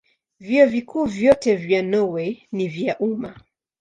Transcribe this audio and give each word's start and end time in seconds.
Vyuo 0.39 0.65
Vikuu 0.67 1.05
vyote 1.05 1.55
vya 1.55 1.81
Norwei 1.81 2.47
ni 2.51 2.67
vya 2.67 2.99
umma. 2.99 3.41